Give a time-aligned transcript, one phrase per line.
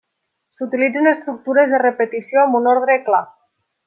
[0.59, 3.21] S'utilitzen estructures de repetició amb un ordre clar.